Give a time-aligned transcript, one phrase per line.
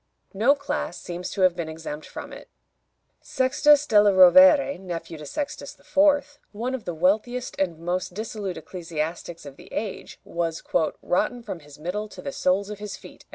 [0.33, 2.49] No class seems to have been exempt from it.
[3.21, 9.45] Sextus della Rovere, nephew of Sextus IV., one of the wealthiest and most dissolute ecclesiastics
[9.45, 10.63] of the age, was
[11.03, 13.25] "rotten from his middle to the soles of his feet."